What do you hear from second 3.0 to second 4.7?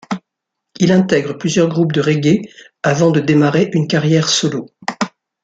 de démarrer une carrière solo.